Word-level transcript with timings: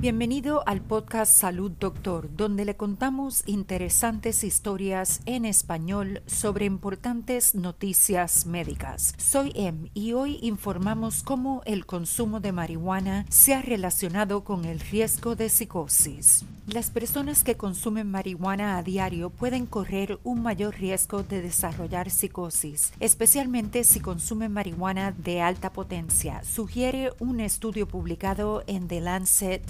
Bienvenido 0.00 0.66
al 0.66 0.80
podcast 0.80 1.30
Salud 1.30 1.70
Doctor, 1.78 2.34
donde 2.34 2.64
le 2.64 2.74
contamos 2.74 3.42
interesantes 3.44 4.44
historias 4.44 5.20
en 5.26 5.44
español 5.44 6.22
sobre 6.24 6.64
importantes 6.64 7.54
noticias 7.54 8.46
médicas. 8.46 9.12
Soy 9.18 9.52
Em 9.54 9.90
y 9.92 10.14
hoy 10.14 10.38
informamos 10.40 11.22
cómo 11.22 11.60
el 11.66 11.84
consumo 11.84 12.40
de 12.40 12.50
marihuana 12.50 13.26
se 13.28 13.52
ha 13.52 13.60
relacionado 13.60 14.42
con 14.42 14.64
el 14.64 14.80
riesgo 14.80 15.36
de 15.36 15.50
psicosis. 15.50 16.46
Las 16.66 16.88
personas 16.88 17.42
que 17.42 17.56
consumen 17.56 18.08
marihuana 18.08 18.78
a 18.78 18.82
diario 18.84 19.30
pueden 19.30 19.66
correr 19.66 20.20
un 20.22 20.40
mayor 20.40 20.76
riesgo 20.76 21.24
de 21.24 21.42
desarrollar 21.42 22.10
psicosis, 22.10 22.92
especialmente 23.00 23.82
si 23.82 23.98
consumen 23.98 24.52
marihuana 24.52 25.10
de 25.10 25.40
alta 25.42 25.72
potencia, 25.72 26.44
sugiere 26.44 27.12
un 27.18 27.40
estudio 27.40 27.88
publicado 27.88 28.62
en 28.68 28.86
The 28.86 29.00
Lancet. 29.00 29.68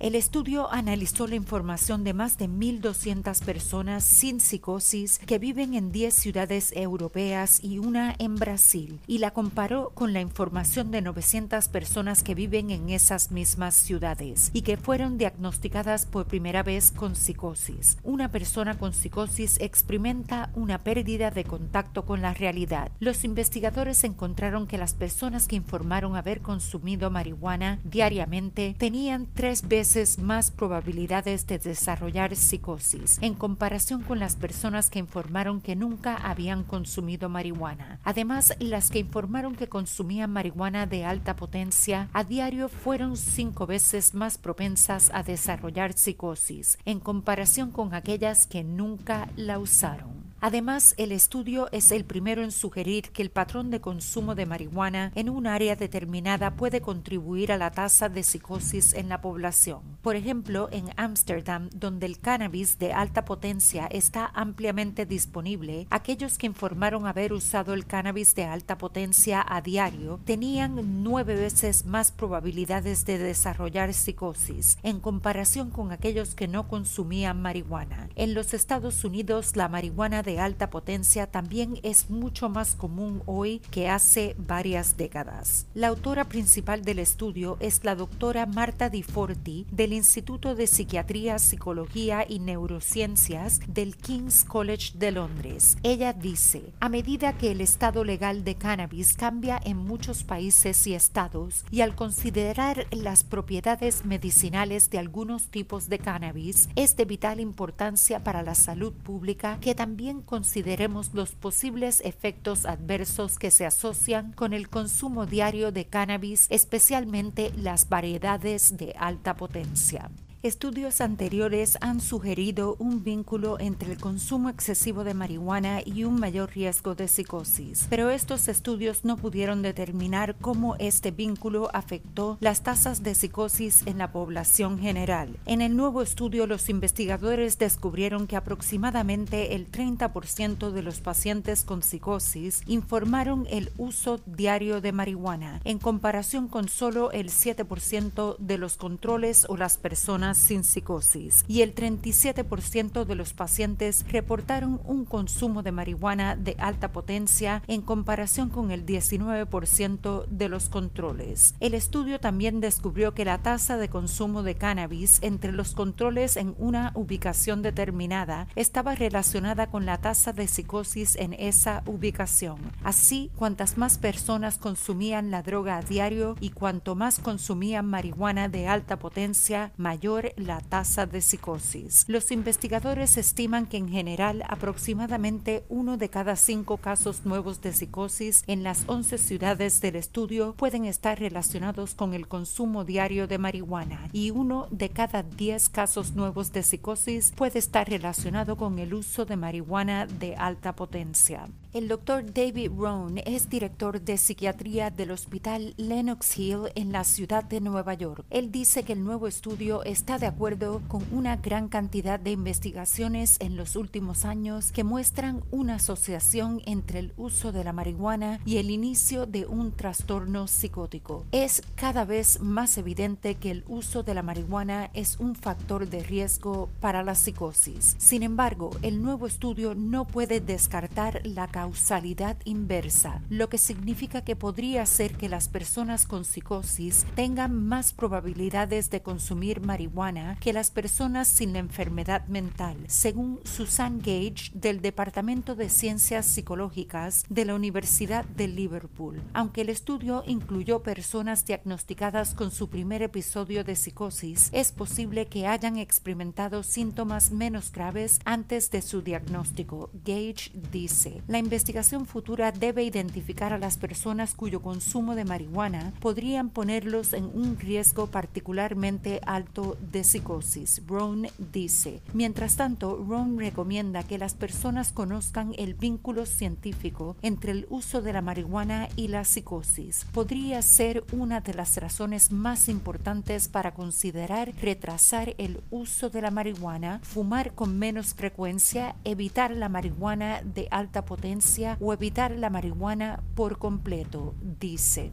El 0.00 0.14
estudio 0.14 0.70
analizó 0.70 1.26
la 1.26 1.34
información 1.34 2.04
de 2.04 2.12
más 2.12 2.36
de 2.36 2.46
1.200 2.46 3.42
personas 3.42 4.04
sin 4.04 4.38
psicosis 4.38 5.18
que 5.18 5.38
viven 5.38 5.72
en 5.72 5.90
10 5.90 6.14
ciudades 6.14 6.72
europeas 6.76 7.64
y 7.64 7.78
una 7.78 8.14
en 8.18 8.34
Brasil 8.34 9.00
y 9.06 9.18
la 9.18 9.30
comparó 9.30 9.92
con 9.94 10.12
la 10.12 10.20
información 10.20 10.90
de 10.90 11.00
900 11.00 11.68
personas 11.68 12.22
que 12.22 12.34
viven 12.34 12.70
en 12.70 12.90
esas 12.90 13.30
mismas 13.30 13.74
ciudades 13.74 14.50
y 14.52 14.60
que 14.60 14.76
fueron 14.76 15.16
diagnosticadas 15.16 16.04
por 16.04 16.26
primera 16.26 16.62
vez 16.62 16.90
con 16.90 17.16
psicosis. 17.16 17.96
Una 18.02 18.30
persona 18.30 18.76
con 18.76 18.92
psicosis 18.92 19.58
experimenta 19.58 20.50
una 20.54 20.78
pérdida 20.78 21.30
de 21.30 21.44
contacto 21.44 22.04
con 22.04 22.20
la 22.20 22.34
realidad. 22.34 22.92
Los 23.00 23.24
investigadores 23.24 24.04
encontraron 24.04 24.66
que 24.66 24.76
las 24.76 24.92
personas 24.92 25.48
que 25.48 25.56
informaron 25.56 26.14
haber 26.14 26.42
consumido 26.42 27.10
marihuana 27.10 27.78
diariamente 27.84 28.74
tenían 28.76 28.97
tenían 28.98 29.28
tres 29.32 29.68
veces 29.68 30.18
más 30.18 30.50
probabilidades 30.50 31.46
de 31.46 31.60
desarrollar 31.60 32.34
psicosis 32.34 33.18
en 33.20 33.34
comparación 33.34 34.02
con 34.02 34.18
las 34.18 34.34
personas 34.34 34.90
que 34.90 34.98
informaron 34.98 35.60
que 35.60 35.76
nunca 35.76 36.16
habían 36.16 36.64
consumido 36.64 37.28
marihuana. 37.28 38.00
Además, 38.02 38.56
las 38.58 38.90
que 38.90 38.98
informaron 38.98 39.54
que 39.54 39.68
consumían 39.68 40.32
marihuana 40.32 40.86
de 40.86 41.04
alta 41.04 41.36
potencia 41.36 42.08
a 42.12 42.24
diario 42.24 42.68
fueron 42.68 43.16
cinco 43.16 43.68
veces 43.68 44.14
más 44.14 44.36
propensas 44.36 45.12
a 45.14 45.22
desarrollar 45.22 45.92
psicosis 45.92 46.76
en 46.84 46.98
comparación 46.98 47.70
con 47.70 47.94
aquellas 47.94 48.48
que 48.48 48.64
nunca 48.64 49.28
la 49.36 49.60
usaron. 49.60 50.17
Además, 50.40 50.94
el 50.98 51.10
estudio 51.10 51.68
es 51.72 51.90
el 51.90 52.04
primero 52.04 52.44
en 52.44 52.52
sugerir 52.52 53.10
que 53.10 53.22
el 53.22 53.30
patrón 53.30 53.70
de 53.70 53.80
consumo 53.80 54.36
de 54.36 54.46
marihuana 54.46 55.10
en 55.16 55.28
un 55.28 55.48
área 55.48 55.74
determinada 55.74 56.54
puede 56.54 56.80
contribuir 56.80 57.50
a 57.50 57.58
la 57.58 57.72
tasa 57.72 58.08
de 58.08 58.22
psicosis 58.22 58.92
en 58.92 59.08
la 59.08 59.20
población. 59.20 59.80
Por 60.00 60.14
ejemplo, 60.14 60.68
en 60.70 60.90
Ámsterdam, 60.96 61.70
donde 61.70 62.06
el 62.06 62.20
cannabis 62.20 62.78
de 62.78 62.92
alta 62.92 63.24
potencia 63.24 63.86
está 63.86 64.30
ampliamente 64.32 65.06
disponible, 65.06 65.88
aquellos 65.90 66.38
que 66.38 66.46
informaron 66.46 67.06
haber 67.06 67.32
usado 67.32 67.74
el 67.74 67.84
cannabis 67.84 68.36
de 68.36 68.44
alta 68.44 68.78
potencia 68.78 69.44
a 69.46 69.60
diario 69.60 70.20
tenían 70.24 71.02
nueve 71.02 71.34
veces 71.34 71.84
más 71.84 72.12
probabilidades 72.12 73.04
de 73.04 73.18
desarrollar 73.18 73.92
psicosis 73.92 74.78
en 74.84 75.00
comparación 75.00 75.70
con 75.70 75.90
aquellos 75.90 76.36
que 76.36 76.46
no 76.46 76.68
consumían 76.68 77.42
marihuana. 77.42 78.08
En 78.14 78.34
los 78.34 78.54
Estados 78.54 79.04
Unidos, 79.04 79.56
la 79.56 79.68
marihuana 79.68 80.22
de 80.28 80.40
alta 80.40 80.68
potencia 80.68 81.26
también 81.26 81.80
es 81.82 82.10
mucho 82.10 82.50
más 82.50 82.74
común 82.74 83.22
hoy 83.24 83.60
que 83.70 83.88
hace 83.88 84.36
varias 84.36 84.98
décadas. 84.98 85.66
La 85.72 85.88
autora 85.88 86.28
principal 86.28 86.84
del 86.84 86.98
estudio 86.98 87.56
es 87.60 87.82
la 87.82 87.94
doctora 87.94 88.44
Marta 88.44 88.90
Di 88.90 89.02
Forti 89.02 89.64
del 89.70 89.94
Instituto 89.94 90.54
de 90.54 90.66
Psiquiatría, 90.66 91.38
Psicología 91.38 92.26
y 92.28 92.40
Neurociencias 92.40 93.60
del 93.68 93.96
King's 93.96 94.44
College 94.44 94.98
de 94.98 95.12
Londres. 95.12 95.78
Ella 95.82 96.12
dice, 96.12 96.74
a 96.78 96.90
medida 96.90 97.38
que 97.38 97.50
el 97.50 97.62
estado 97.62 98.04
legal 98.04 98.44
de 98.44 98.54
cannabis 98.54 99.14
cambia 99.14 99.58
en 99.64 99.78
muchos 99.78 100.24
países 100.24 100.86
y 100.86 100.92
estados 100.92 101.64
y 101.70 101.80
al 101.80 101.94
considerar 101.94 102.86
las 102.90 103.24
propiedades 103.24 104.04
medicinales 104.04 104.90
de 104.90 104.98
algunos 104.98 105.48
tipos 105.48 105.88
de 105.88 105.98
cannabis, 105.98 106.68
es 106.76 106.96
de 106.96 107.06
vital 107.06 107.40
importancia 107.40 108.22
para 108.22 108.42
la 108.42 108.54
salud 108.54 108.92
pública 108.92 109.56
que 109.62 109.74
también 109.74 110.17
consideremos 110.22 111.14
los 111.14 111.32
posibles 111.32 112.00
efectos 112.04 112.66
adversos 112.66 113.38
que 113.38 113.50
se 113.50 113.66
asocian 113.66 114.32
con 114.32 114.52
el 114.52 114.68
consumo 114.68 115.26
diario 115.26 115.72
de 115.72 115.86
cannabis, 115.86 116.46
especialmente 116.50 117.52
las 117.56 117.88
variedades 117.88 118.76
de 118.76 118.94
alta 118.98 119.34
potencia. 119.36 120.10
Estudios 120.44 121.00
anteriores 121.00 121.78
han 121.80 122.00
sugerido 122.00 122.76
un 122.78 123.02
vínculo 123.02 123.58
entre 123.58 123.90
el 123.90 123.98
consumo 123.98 124.48
excesivo 124.50 125.02
de 125.02 125.12
marihuana 125.12 125.80
y 125.84 126.04
un 126.04 126.20
mayor 126.20 126.50
riesgo 126.52 126.94
de 126.94 127.08
psicosis, 127.08 127.88
pero 127.90 128.08
estos 128.10 128.46
estudios 128.46 129.04
no 129.04 129.16
pudieron 129.16 129.62
determinar 129.62 130.36
cómo 130.40 130.76
este 130.78 131.10
vínculo 131.10 131.70
afectó 131.74 132.38
las 132.40 132.62
tasas 132.62 133.02
de 133.02 133.16
psicosis 133.16 133.84
en 133.86 133.98
la 133.98 134.12
población 134.12 134.78
general. 134.78 135.36
En 135.44 135.60
el 135.60 135.74
nuevo 135.74 136.02
estudio, 136.02 136.46
los 136.46 136.68
investigadores 136.68 137.58
descubrieron 137.58 138.28
que 138.28 138.36
aproximadamente 138.36 139.56
el 139.56 139.68
30% 139.68 140.70
de 140.70 140.82
los 140.82 141.00
pacientes 141.00 141.64
con 141.64 141.82
psicosis 141.82 142.62
informaron 142.68 143.48
el 143.50 143.72
uso 143.76 144.20
diario 144.24 144.80
de 144.80 144.92
marihuana, 144.92 145.60
en 145.64 145.80
comparación 145.80 146.46
con 146.46 146.68
solo 146.68 147.10
el 147.10 147.30
7% 147.30 148.36
de 148.38 148.56
los 148.56 148.76
controles 148.76 149.44
o 149.48 149.56
las 149.56 149.78
personas 149.78 150.27
sin 150.34 150.64
psicosis 150.64 151.44
y 151.48 151.62
el 151.62 151.74
37% 151.74 153.04
de 153.04 153.14
los 153.14 153.32
pacientes 153.32 154.04
reportaron 154.10 154.80
un 154.84 155.04
consumo 155.04 155.62
de 155.62 155.72
marihuana 155.72 156.36
de 156.36 156.56
alta 156.58 156.92
potencia 156.92 157.62
en 157.66 157.82
comparación 157.82 158.50
con 158.50 158.70
el 158.70 158.84
19% 158.84 160.26
de 160.26 160.48
los 160.48 160.68
controles. 160.68 161.54
El 161.60 161.74
estudio 161.74 162.20
también 162.20 162.60
descubrió 162.60 163.14
que 163.14 163.24
la 163.24 163.38
tasa 163.38 163.76
de 163.76 163.88
consumo 163.88 164.42
de 164.42 164.54
cannabis 164.54 165.18
entre 165.22 165.52
los 165.52 165.74
controles 165.74 166.36
en 166.36 166.54
una 166.58 166.92
ubicación 166.94 167.62
determinada 167.62 168.48
estaba 168.56 168.94
relacionada 168.94 169.68
con 169.70 169.86
la 169.86 169.98
tasa 169.98 170.32
de 170.32 170.48
psicosis 170.48 171.16
en 171.16 171.34
esa 171.34 171.82
ubicación. 171.86 172.58
Así, 172.82 173.30
cuantas 173.36 173.78
más 173.78 173.98
personas 173.98 174.58
consumían 174.58 175.30
la 175.30 175.42
droga 175.42 175.78
a 175.78 175.82
diario 175.82 176.36
y 176.40 176.50
cuanto 176.50 176.94
más 176.94 177.18
consumían 177.18 177.86
marihuana 177.86 178.48
de 178.48 178.68
alta 178.68 178.98
potencia, 178.98 179.72
mayor 179.76 180.17
la 180.36 180.60
tasa 180.60 181.06
de 181.06 181.20
psicosis. 181.20 182.04
Los 182.08 182.30
investigadores 182.30 183.16
estiman 183.16 183.66
que 183.66 183.76
en 183.76 183.88
general 183.88 184.42
aproximadamente 184.48 185.64
uno 185.68 185.96
de 185.96 186.08
cada 186.08 186.36
cinco 186.36 186.76
casos 186.76 187.24
nuevos 187.24 187.60
de 187.60 187.72
psicosis 187.72 188.44
en 188.46 188.62
las 188.62 188.84
11 188.86 189.18
ciudades 189.18 189.80
del 189.80 189.96
estudio 189.96 190.54
pueden 190.56 190.84
estar 190.84 191.18
relacionados 191.18 191.94
con 191.94 192.14
el 192.14 192.28
consumo 192.28 192.84
diario 192.84 193.26
de 193.26 193.38
marihuana 193.38 194.08
y 194.12 194.30
uno 194.30 194.68
de 194.70 194.90
cada 194.90 195.22
10 195.22 195.68
casos 195.68 196.14
nuevos 196.14 196.52
de 196.52 196.62
psicosis 196.62 197.32
puede 197.36 197.58
estar 197.58 197.88
relacionado 197.88 198.56
con 198.56 198.78
el 198.78 198.94
uso 198.94 199.24
de 199.24 199.36
marihuana 199.36 200.06
de 200.06 200.36
alta 200.36 200.74
potencia. 200.74 201.48
El 201.74 201.86
doctor 201.86 202.24
David 202.32 202.70
Rohn 202.74 203.18
es 203.26 203.50
director 203.50 204.00
de 204.00 204.16
psiquiatría 204.16 204.88
del 204.88 205.10
Hospital 205.10 205.74
Lenox 205.76 206.38
Hill 206.38 206.72
en 206.74 206.92
la 206.92 207.04
ciudad 207.04 207.44
de 207.44 207.60
Nueva 207.60 207.92
York. 207.92 208.24
Él 208.30 208.50
dice 208.50 208.84
que 208.84 208.94
el 208.94 209.04
nuevo 209.04 209.26
estudio 209.26 209.84
está 209.84 210.16
de 210.16 210.26
acuerdo 210.26 210.80
con 210.88 211.04
una 211.12 211.36
gran 211.36 211.68
cantidad 211.68 212.18
de 212.18 212.30
investigaciones 212.30 213.36
en 213.40 213.56
los 213.56 213.76
últimos 213.76 214.24
años 214.24 214.72
que 214.72 214.82
muestran 214.82 215.44
una 215.50 215.74
asociación 215.74 216.62
entre 216.64 217.00
el 217.00 217.12
uso 217.18 217.52
de 217.52 217.64
la 217.64 217.74
marihuana 217.74 218.40
y 218.46 218.56
el 218.56 218.70
inicio 218.70 219.26
de 219.26 219.44
un 219.44 219.72
trastorno 219.72 220.46
psicótico. 220.46 221.26
Es 221.32 221.62
cada 221.74 222.06
vez 222.06 222.40
más 222.40 222.78
evidente 222.78 223.34
que 223.34 223.50
el 223.50 223.64
uso 223.68 224.02
de 224.02 224.14
la 224.14 224.22
marihuana 224.22 224.88
es 224.94 225.18
un 225.20 225.34
factor 225.34 225.86
de 225.86 226.02
riesgo 226.02 226.70
para 226.80 227.02
la 227.02 227.14
psicosis. 227.14 227.94
Sin 227.98 228.22
embargo, 228.22 228.70
el 228.80 229.02
nuevo 229.02 229.26
estudio 229.26 229.74
no 229.74 230.06
puede 230.06 230.40
descartar 230.40 231.20
la 231.26 231.46
causalidad 231.58 232.36
inversa, 232.44 233.20
lo 233.28 233.48
que 233.48 233.58
significa 233.58 234.22
que 234.22 234.36
podría 234.36 234.86
ser 234.86 235.16
que 235.16 235.28
las 235.28 235.48
personas 235.48 236.06
con 236.06 236.24
psicosis 236.24 237.04
tengan 237.16 237.66
más 237.66 237.92
probabilidades 237.92 238.90
de 238.90 239.02
consumir 239.02 239.60
marihuana 239.60 240.36
que 240.38 240.52
las 240.52 240.70
personas 240.70 241.26
sin 241.26 241.52
la 241.52 241.58
enfermedad 241.58 242.28
mental, 242.28 242.76
según 242.86 243.40
Susan 243.42 243.98
Gage 243.98 244.52
del 244.54 244.80
Departamento 244.80 245.56
de 245.56 245.68
Ciencias 245.68 246.26
Psicológicas 246.26 247.24
de 247.28 247.44
la 247.44 247.56
Universidad 247.56 248.24
de 248.24 248.46
Liverpool. 248.46 249.20
Aunque 249.34 249.62
el 249.62 249.70
estudio 249.70 250.22
incluyó 250.28 250.84
personas 250.84 251.44
diagnosticadas 251.44 252.34
con 252.34 252.52
su 252.52 252.70
primer 252.70 253.02
episodio 253.02 253.64
de 253.64 253.74
psicosis, 253.74 254.48
es 254.52 254.70
posible 254.70 255.26
que 255.26 255.48
hayan 255.48 255.76
experimentado 255.76 256.62
síntomas 256.62 257.32
menos 257.32 257.72
graves 257.72 258.20
antes 258.24 258.70
de 258.70 258.80
su 258.80 259.02
diagnóstico. 259.02 259.90
Gage 260.04 260.52
dice, 260.70 261.20
investigación 261.48 262.04
futura 262.04 262.52
debe 262.52 262.84
identificar 262.84 263.54
a 263.54 263.58
las 263.58 263.78
personas 263.78 264.34
cuyo 264.34 264.60
consumo 264.60 265.14
de 265.14 265.24
marihuana 265.24 265.94
podrían 265.98 266.50
ponerlos 266.50 267.14
en 267.14 267.24
un 267.24 267.58
riesgo 267.58 268.08
particularmente 268.08 269.22
alto 269.24 269.78
de 269.80 270.04
psicosis. 270.04 270.82
Brown 270.86 271.26
dice. 271.50 272.02
Mientras 272.12 272.56
tanto, 272.56 272.98
Brown 272.98 273.38
recomienda 273.38 274.02
que 274.02 274.18
las 274.18 274.34
personas 274.34 274.92
conozcan 274.92 275.54
el 275.56 275.72
vínculo 275.72 276.26
científico 276.26 277.16
entre 277.22 277.52
el 277.52 277.66
uso 277.70 278.02
de 278.02 278.12
la 278.12 278.20
marihuana 278.20 278.90
y 278.94 279.08
la 279.08 279.24
psicosis. 279.24 280.04
Podría 280.12 280.60
ser 280.60 281.02
una 281.12 281.40
de 281.40 281.54
las 281.54 281.78
razones 281.78 282.30
más 282.30 282.68
importantes 282.68 283.48
para 283.48 283.72
considerar 283.72 284.52
retrasar 284.60 285.34
el 285.38 285.62
uso 285.70 286.10
de 286.10 286.20
la 286.20 286.30
marihuana, 286.30 287.00
fumar 287.02 287.54
con 287.54 287.78
menos 287.78 288.12
frecuencia, 288.12 288.96
evitar 289.04 289.50
la 289.50 289.70
marihuana 289.70 290.42
de 290.42 290.68
alta 290.70 291.06
potencia 291.06 291.37
o 291.80 291.92
evitar 291.92 292.32
la 292.32 292.50
marihuana 292.50 293.22
por 293.34 293.58
completo, 293.58 294.34
dice. 294.60 295.12